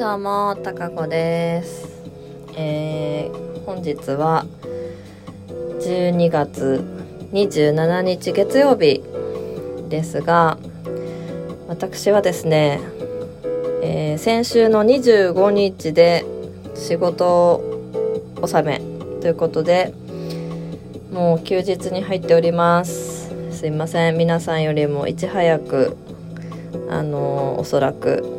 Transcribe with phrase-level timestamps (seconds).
[0.00, 1.86] どうも、たかこです。
[2.56, 4.46] えー、本日は
[5.78, 6.82] 12月
[7.32, 9.02] 27日月曜日
[9.90, 10.56] ですが、
[11.68, 12.80] 私はですね、
[13.82, 16.24] えー先週の25日で
[16.74, 17.60] 仕事
[18.40, 18.80] 納め
[19.20, 19.92] ということで、
[21.12, 23.30] もう休日に入っております。
[23.50, 25.94] すいません、皆さんよりもいち早く、
[26.88, 28.29] あのおそらく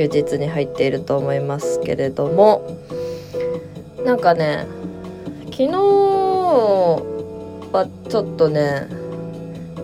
[0.00, 2.78] 休日に入っていると思いますけれども
[4.04, 4.66] なんかね
[5.46, 5.72] 昨日
[7.72, 8.88] はちょっとね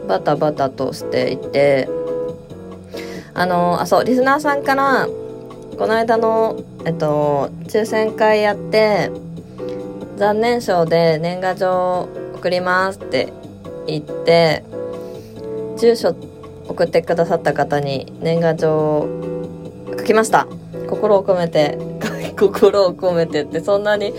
[0.08, 1.88] バタバタとしていて
[3.34, 9.10] あのあそうリスナーさんからこの間のえっと抽選会やって
[10.16, 13.30] 残念賞で年賀状送りますって
[13.86, 14.64] 言って
[15.76, 16.16] 住所
[16.68, 19.35] 送ってくださった方に年賀状を
[20.06, 20.46] きました。
[20.88, 21.78] 心を込めて。
[22.38, 24.12] 心を込めてってそんなに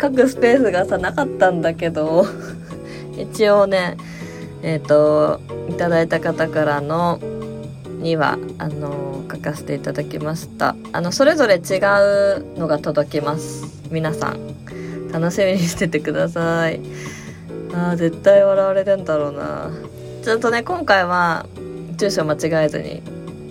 [0.00, 2.26] 書くスペースがさなかったんだけど。
[3.18, 3.96] 一応ね
[4.62, 7.18] えっ、といただいた方からの
[8.00, 10.76] にはあの書かせていただきました。
[10.92, 13.64] あのそれぞれ違うのが届きます。
[13.90, 14.38] 皆さん。
[15.12, 16.80] 楽しみにしててください。
[17.74, 19.70] あ絶対笑われるんだろうな。
[20.22, 21.46] ちょっとね今回は
[21.96, 23.02] 住所間違えずに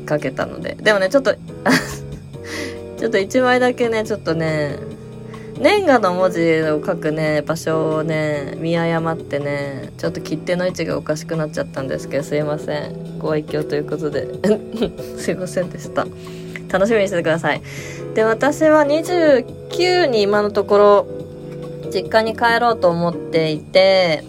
[0.09, 0.75] 書けたので。
[0.75, 1.35] でもねちょっと
[2.97, 4.77] ちょっと1枚だけねちょっとね
[5.59, 13.19] 年賀の文字を書くね場所をね見誤ってねちょっと切手の位置がおかしくなっちゃったんですけどすいません。
[13.19, 14.27] ご愛嬌ということで。
[15.17, 16.07] すいませんでした。
[16.71, 17.61] 楽しみにしててください。
[18.13, 21.07] で私は29に今のところ
[21.93, 24.23] 実家に帰ろうと思っていて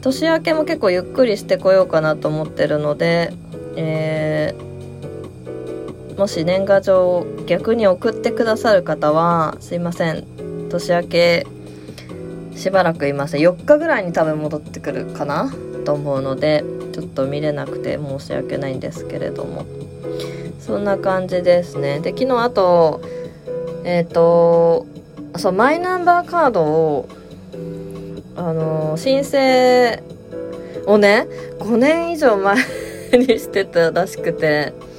[0.00, 3.32] 年明けも結構ゆっくりしてこようかなと思ってるので、
[3.76, 4.29] えー
[6.20, 10.26] もし年賀状を逆に送ってくださる方はすいません
[10.68, 11.46] 年明け
[12.54, 13.40] しばらくいません。
[13.40, 15.50] 4日ぐらいに多分戻ってくるかな
[15.86, 19.64] と思うのでちょっと見れなくて申し訳ないんですけれども。
[20.58, 22.00] そんな感じですね。
[22.00, 23.00] で昨日あと
[23.84, 24.86] えっ、と
[25.38, 27.08] そうマイナンバーカードを
[28.36, 30.02] あの申請
[30.84, 31.26] をね
[31.60, 32.56] 5年以上前
[33.12, 34.89] にしてたらしくて。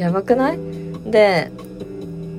[0.00, 0.58] やばくない？
[1.04, 1.50] で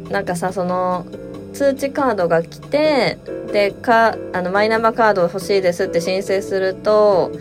[0.10, 1.06] なんかさその
[1.54, 3.20] 通知カードが来て
[3.54, 7.32] でかあのマイナンバーカード欲しいですって申請すると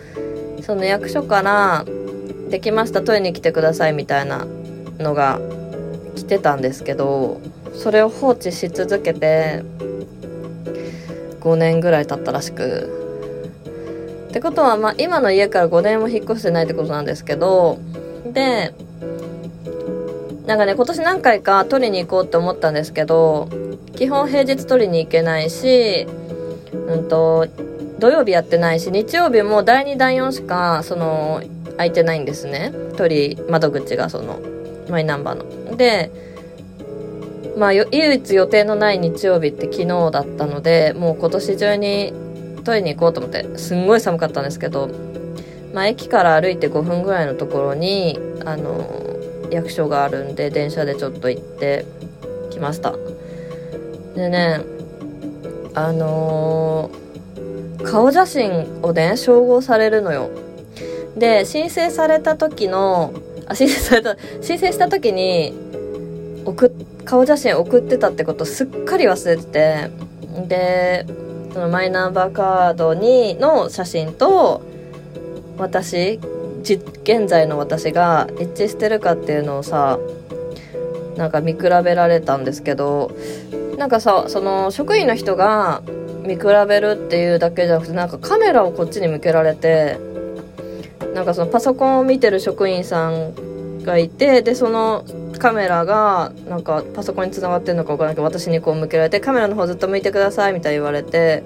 [0.61, 1.85] その役所から
[2.51, 4.45] 「できました取りに来てください」みたいな
[4.99, 5.39] のが
[6.15, 7.41] 来てたんですけど
[7.73, 9.63] それを放置し続けて
[11.39, 12.97] 5年ぐらい経ったらしく。
[14.29, 17.79] ってことはまあ今の家から5年も引っ越してないってことなんですけど
[18.25, 18.73] で
[20.51, 23.47] なんかね今年何回か取りに行こうって思ったんですけど
[23.95, 26.05] 基本平日取りに行けないし
[26.73, 27.47] うんと
[27.99, 31.41] 土曜日やってないし日曜日も第2第4しかその
[31.77, 32.73] 空いてないんですね。
[32.97, 34.41] 取り窓口がその
[34.89, 35.77] マイナンバーの。
[35.77, 36.11] で
[37.55, 42.13] まあ唯一予定のない日曜日って昨日だったのでもう今年中に
[42.65, 44.89] 取りに行こうと思ってすんごい寒かったんですけど
[45.73, 49.10] まあ駅から歩いて5分ぐらいのところにあの
[49.51, 51.85] 役所があるんで電車でちょっと行って
[52.49, 52.95] きました。
[54.15, 54.61] でね
[55.73, 57.01] あのー
[57.83, 60.29] 顔写真をね照合されるのよ。
[61.17, 63.13] で申請された時の
[63.47, 65.53] あ申請された申請した時に
[66.45, 66.71] 送
[67.03, 69.91] 顔写真送ってたってことすっかり忘れてて
[70.47, 71.05] で
[71.53, 74.61] そのマイナンバーカードにの写真と
[75.57, 76.19] 私
[76.61, 79.99] 現在の私が一致してるかっていうのをさ
[81.17, 83.11] なんか見比べられたんですけど
[83.77, 85.81] なんかさその職員の人が
[86.23, 89.97] 見比べるっていうだけじゃなくてなんかカメラをこっちに向けられて
[91.13, 95.03] なんかそのパソコンを見てる職員さんがいてでその
[95.39, 101.43] カメラがなんかパソコンにつながってるのか分からないけど私にこう向けられてカメラの方ずっと向いてくださいみたいに言われて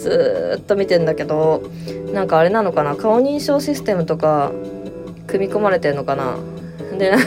[0.00, 1.62] ずっと見てんだけど
[2.12, 2.96] なんかあれなのかな？
[2.96, 4.50] 顔認証システムとか
[5.26, 6.38] 組み込まれてんのかな？
[6.98, 7.26] でなんか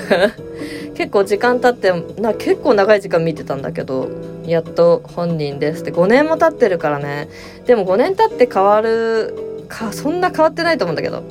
[0.95, 4.09] 結構時間経ってな結構長い時間見てたんだけど
[4.45, 5.91] やっと本人ですって。
[5.91, 7.29] 5年も経ってるからね。
[7.65, 11.23] でも5年経って変わるかそんな変わってないと思うんだけど。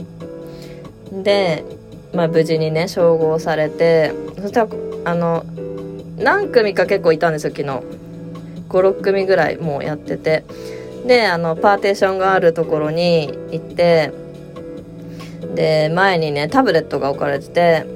[1.23, 1.65] で、
[2.15, 4.69] まあ、無事にね照合されてそしたら
[5.05, 5.45] あの
[6.17, 7.83] 何組か結構いたんですよ昨日。
[8.69, 10.45] 56組ぐらいもうやってて。
[11.07, 14.13] であのパーテーションがあるところに行って
[15.55, 17.87] で前にねタブレットが置かれてて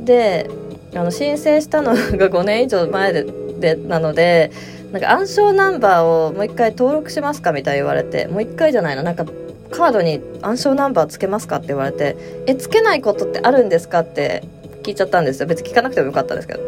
[0.00, 0.50] で
[0.94, 1.96] あの申請したのが
[2.28, 3.24] 5年以上前で
[3.58, 4.50] でなので
[4.92, 9.24] なんか暗証ナンバーをもう一回登録しますかみたいに言われてもう一回じゃないななんか
[9.70, 12.16] カードに暗証ナンバーつけますかって言われて
[12.46, 14.42] えつけないことってあるんですかって
[14.82, 15.46] 聞いちゃったんですよ。
[15.46, 16.60] 別に聞かなくてもよかったんですけど。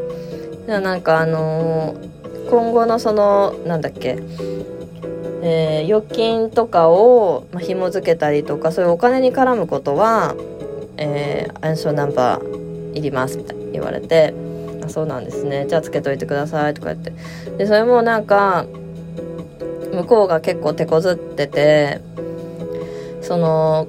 [0.67, 4.19] じゃあなんかあのー、今後のそのなんだっけ
[5.47, 10.35] えー、預金とかを、まあ、紐付けたりとかそういうお金に絡むことは、
[10.97, 14.33] えー、暗証ナンバーいりますみたいに言われて
[14.83, 15.67] あそうなんですね。
[15.69, 17.13] じゃあつけといてくださいとか言って。
[17.59, 18.65] でそれもなんか
[19.93, 22.01] 向こうが結構手こずってて
[23.21, 23.87] その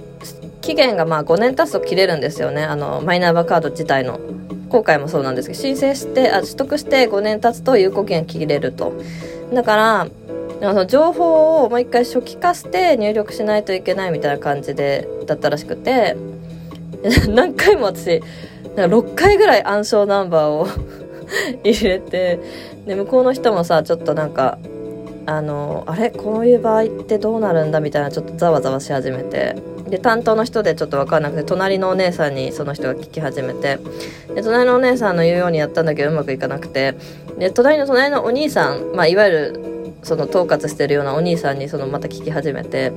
[0.62, 2.64] 期限がまあ5年経つと切れるんですよね。
[2.64, 4.20] あのマイナンバーカード自体の。
[4.68, 8.94] 今回もそうなんですけど申請してあ取得して5年経つと有効期限切れると。
[9.54, 10.08] だから
[10.66, 16.16] あの情報をもう一回初期化して入力しないといけないみたいな感じでだったらしくて
[17.30, 18.22] 何回も私
[18.76, 20.68] なんか6回ぐらい暗証ナンバーを
[21.64, 22.40] 入れて
[22.86, 24.58] で向こうの人もさちょっとなんか
[25.28, 26.12] あのあれ？
[26.12, 27.80] こういう場合ってどうなるんだ？
[27.80, 29.56] みたいなちょっとざわざわし始めて。
[29.90, 33.80] で担当の人でちょっと分かんなくて隣のお姉さんにその人が聞き始めて。
[34.34, 36.96] で隣のお姉さんの言うようにやったんだけどうまくいかなくて。
[37.38, 39.75] で隣の隣のお兄さん、まあ、いわゆる
[40.06, 42.94] その統括してるようなお兄さんにそのまた聞き始めて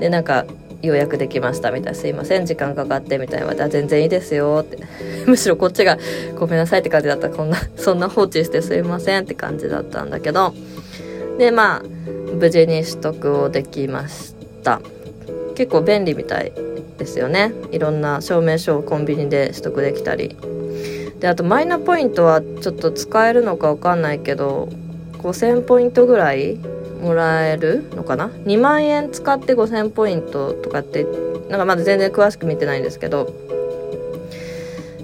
[0.00, 0.46] でなんか
[0.82, 4.78] 予約できましたみたいなすいません時間かかってみたいな全然いいですよって。
[5.28, 5.98] むしろこっちが
[6.38, 7.28] ごめんなさいって感じだった。
[7.28, 10.54] こんなそんな放置してすいませんって感じだったんだけど。
[11.36, 11.82] でまあ
[12.34, 14.34] 無事に取得をできまし
[14.64, 14.80] た。
[15.54, 16.52] 結構便利みたい
[16.96, 17.52] ですよね。
[17.70, 20.34] いろんな証明書をコンビニで取得できたり。
[21.18, 24.70] であとマイナポイントはちょっと使えるのか分かんないけど
[25.20, 26.56] 5000ポイントぐらい
[27.00, 31.04] もらえるのかな？2万円使って5000ポイントとかって
[31.48, 33.32] なんかまだ全然詳しく見てないんですけど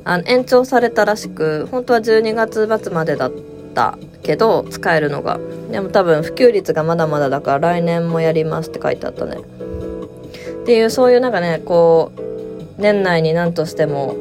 [0.05, 3.33] あの延長されたらしく本当は12月末までだっ
[3.75, 5.39] たけど使えるのが。
[5.71, 9.39] でも多分普及率がまだまだだから来年もやりますって書いてあったね。
[9.39, 14.15] っていうそういうなんかねこう年内に何としても、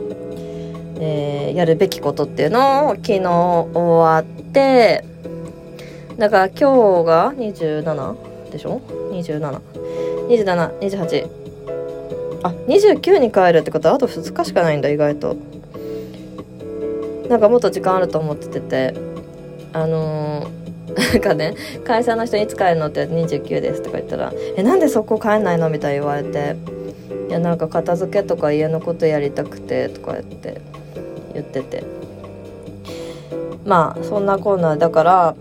[0.99, 5.05] えー、やるべきことっていうのを昨日終わって
[6.17, 8.81] だから今日が27でしょ
[9.11, 11.27] ?272728
[12.43, 13.87] あ29に帰るってこと？
[13.89, 15.35] はあと2日しかないんだ意外と。
[17.29, 18.93] なんかもっと時間あると思ってて。
[19.73, 21.53] あのー、 なんかね
[21.83, 26.55] 会社の人いつ帰るのって29ですとか言ったら「えなんでそこ帰んないの?」みたいに言われて
[27.27, 30.61] 「いやなんか片付けとか家のことやりたくて」とか言って
[31.33, 31.83] 言ってて。
[33.65, 35.35] まあそんなコーナーだから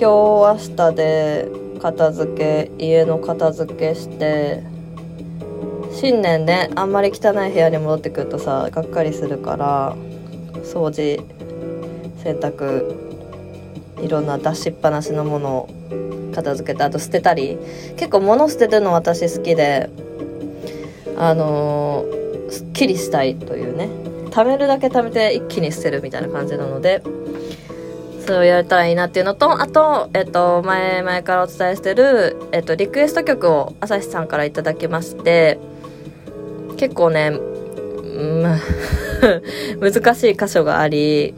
[0.00, 0.08] 今
[0.56, 1.48] 日明日で
[1.78, 4.62] 片付け家の片付けして
[5.92, 9.94] 新年ねあんまり汚い部屋に戻ってくるとさがっかりするから
[10.64, 11.22] 掃除
[12.24, 12.96] 洗濯
[14.02, 15.68] いろんな出しっぱなしのものを
[16.34, 17.58] 片付けてあと捨てたり
[17.98, 19.90] 結構物捨ててるの私好きで
[21.18, 23.90] あのー、すっきりしたいというね
[24.30, 27.02] 貯めるだけ貯めて一気に捨てるみたいな感じなので
[28.30, 35.58] それをやれたらいいなっていうのとあと、えっと、前々からお伝えしてる、えっと、リクエスト曲を朝日さんから頂きまして
[36.76, 38.42] 結構ね、うん、
[39.82, 41.34] 難しい箇所があり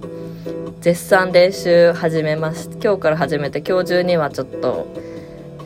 [0.83, 2.69] 絶賛練習始めます。
[2.85, 4.87] 今日から始めて今日中にはちょっと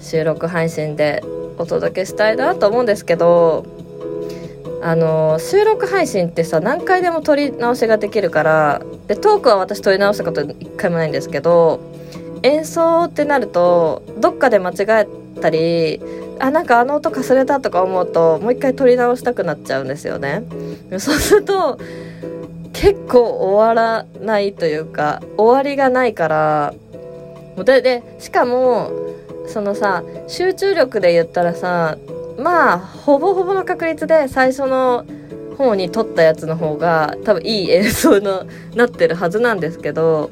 [0.00, 1.24] 収録配信で
[1.58, 3.66] お届けしたいなと思うんですけど
[4.82, 11.80] あの収録配信ってさ何回でも撮り直しができるからでトークは私撮り直したこと一回もないんですけど
[12.42, 16.00] 演奏ってなるとどっかで間違えたり
[16.38, 20.42] あなんかあの音かすれたとか思うともう一回撮り直したくなっちゃうんですよね。
[20.98, 21.78] そうすると
[22.72, 26.74] 結構終わらないというか終わりがないから
[27.64, 28.90] ででしかも
[29.46, 31.96] そのさ集中力で言ったらさ
[32.38, 35.04] まあほぼほぼの確率で最初の
[35.56, 40.30] 方に撮ったやつの方が多分いい演奏のなってるはずなんですけど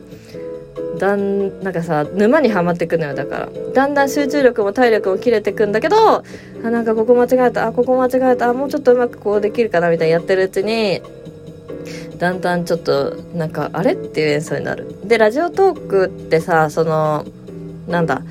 [0.99, 3.49] だんなんかさ沼にはまってくのよだから。
[3.75, 5.97] だんだん集中力も体力も切れてくんだけど
[6.65, 7.67] あなんかここ間違えた。
[7.67, 8.51] あここ間違えた。
[8.51, 11.01] あもうちょっとうまくこうできるかなみたいにやってるうちに
[12.19, 14.95] だんだんちょっとなんかあれっていう演奏になる。
[15.05, 17.25] でラジオトークってさその
[17.89, 18.23] なんだ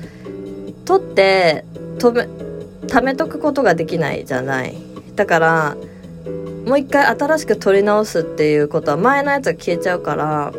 [0.86, 1.64] 撮って
[1.98, 2.28] 止め
[2.86, 4.74] 貯めとくことができないじゃない。
[5.14, 5.76] だから
[6.66, 10.52] もう一回新しく撮り直すっていうことは前のやつが消えちゃうから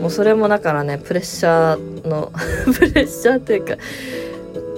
[0.00, 2.30] もうそれもだからねプレッシャーの
[2.74, 3.76] プレッシャーっていうか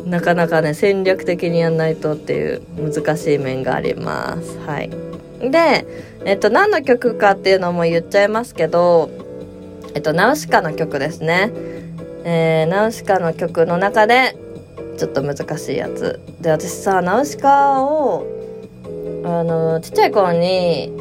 [0.07, 4.59] なかなかね戦略的にやんないとっていう難しい面があります。
[4.67, 4.91] はい。
[5.51, 5.87] で
[6.25, 9.11] えっと、何の曲かっていうのも言っちゃいますけど、
[9.95, 11.51] えっと、ナウシカの曲ですね。
[12.25, 14.37] えー、ナウシカの曲の中で、
[15.01, 16.21] ちょっと難しいやつ。
[16.43, 18.27] で、私さ、ナウシカを、
[19.25, 20.93] あの、ちっちゃい頃に、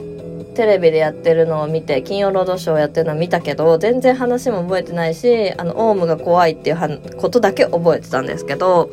[0.55, 6.77] テレビでやってるのを見て、金曜ロードショーやってるのを見たけど、全然話も覚えてないし、あの、オウムが怖いっていう
[7.17, 8.89] ことだけ覚えてたんですけど、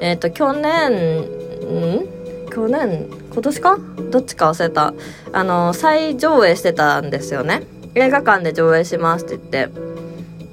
[0.00, 2.08] えっ、ー、と、去年、ん？
[2.50, 3.08] 去年？
[3.32, 3.78] 今年か？
[4.10, 4.92] どっちか忘れた。
[5.32, 7.62] あの、再上映してたんですよね。
[7.94, 9.88] 映画館で上映しますって言って。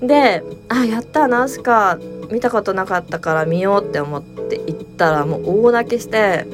[0.08, 1.98] で、あ、やったナウシカ
[2.32, 6.46] 見たことなかったから見ようって思って行ったらもう大泣きして、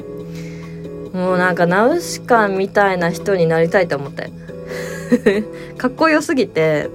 [1.12, 4.30] もうなんかナウシカみたいな人になりたいと思って。
[5.76, 6.88] かっこよすぎて、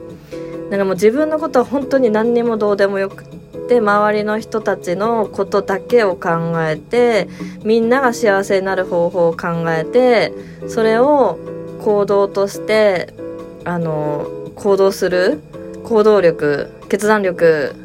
[0.69, 3.23] なんかもう自分のことは本当に何にもどうでもよく
[3.67, 6.29] て周りの人たちのことだけを考
[6.63, 7.27] えて
[7.63, 10.33] みんなが幸せになる方法を考えて
[10.67, 11.37] それを
[11.81, 13.13] 行動として
[13.65, 15.41] あの行動する
[15.83, 17.75] 行動力決断力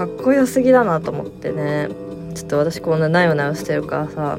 [0.00, 1.90] かっこよすぎだなと思ってね。
[2.34, 4.38] ちょっと私こんななよなよしてるからさ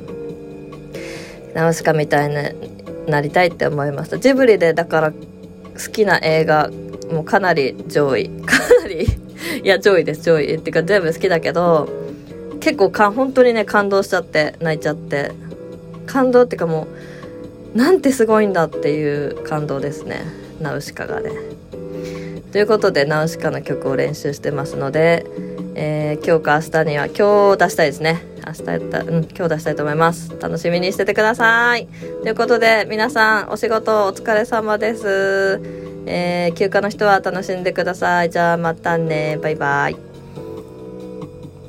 [1.53, 4.17] ナウシカみたいになりたいって思いました。
[4.17, 5.17] ジブリでだから好
[5.91, 6.71] きな映画
[7.11, 8.29] もうかなり上位。
[8.41, 9.05] かなり
[9.63, 10.55] いや上位です上位。
[10.55, 11.87] っていうか全部好きだけど
[12.59, 15.31] 結構か本当にね感動しちゃって泣いちゃって。
[16.07, 16.87] 感動っていうかも
[17.75, 20.23] うなんてすごいんだっていう感動ですね。
[20.59, 21.29] ナウシカがね。
[22.51, 25.25] ということでナウシカの曲を練習してますので、
[25.75, 31.87] えー、今日か明日には今日出したいですね明日やったうん今日出したいと思います楽しみにしててください
[32.23, 38.29] ということで皆さんお仕事お疲れ様ですえー、休暇の人は楽しんでください。
[38.29, 39.37] じゃあまたね。
[39.41, 40.10] バイバイ。